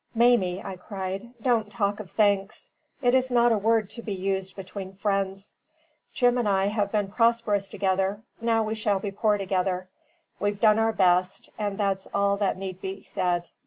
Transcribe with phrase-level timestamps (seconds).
[0.15, 2.71] "Mamie," I cried, "don't talk of thanks;
[3.03, 5.53] it is not a word to be used between friends.
[6.11, 9.89] Jim and I have been prosperous together; now we shall be poor together.
[10.39, 13.47] We've done our best, and that's all that need be said.